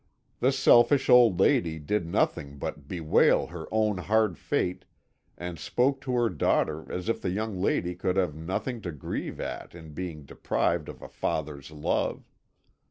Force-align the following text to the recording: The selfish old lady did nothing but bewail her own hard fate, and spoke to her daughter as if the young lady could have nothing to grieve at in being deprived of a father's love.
The 0.39 0.51
selfish 0.51 1.09
old 1.11 1.39
lady 1.39 1.77
did 1.77 2.07
nothing 2.07 2.57
but 2.57 2.87
bewail 2.87 3.45
her 3.45 3.67
own 3.71 3.99
hard 3.99 4.35
fate, 4.35 4.83
and 5.37 5.59
spoke 5.59 6.01
to 6.01 6.13
her 6.15 6.27
daughter 6.27 6.91
as 6.91 7.07
if 7.07 7.21
the 7.21 7.29
young 7.29 7.61
lady 7.61 7.93
could 7.93 8.15
have 8.15 8.33
nothing 8.33 8.81
to 8.81 8.91
grieve 8.91 9.39
at 9.39 9.75
in 9.75 9.93
being 9.93 10.23
deprived 10.25 10.89
of 10.89 11.03
a 11.03 11.07
father's 11.07 11.69
love. 11.69 12.27